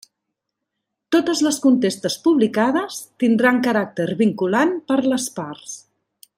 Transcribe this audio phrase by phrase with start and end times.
[1.15, 5.81] Totes les contestes publicades tindran caràcter vinculant per a les parts.